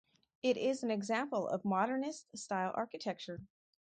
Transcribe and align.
It 0.41 0.57
is 0.57 0.81
an 0.81 0.89
example 0.89 1.47
of 1.47 1.63
modernist 1.63 2.35
style 2.35 2.71
architecture. 2.73 3.43